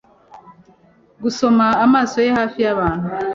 [1.23, 3.07] Gusoma amaso ye hafi yabantu